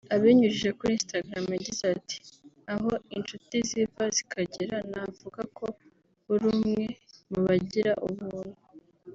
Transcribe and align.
Abinyujije 0.15 0.69
kuri 0.77 0.91
Instagram 0.99 1.45
yagize 1.55 1.83
ati 1.95 2.17
“Aho 2.73 2.91
inshuti 3.15 3.55
ziva 3.69 4.03
zikagera 4.15 4.77
navuga 4.91 5.41
ko 5.57 5.65
uri 6.31 6.45
umwe 6.53 6.81
mu 7.31 7.39
bagira 7.47 7.93
ubuntu 8.07 8.57